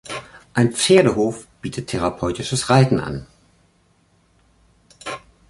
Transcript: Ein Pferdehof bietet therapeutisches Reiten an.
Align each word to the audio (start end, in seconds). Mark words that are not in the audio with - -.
Ein 0.55 0.71
Pferdehof 0.73 1.45
bietet 1.61 1.85
therapeutisches 1.85 2.71
Reiten 2.71 2.99
an. 2.99 3.27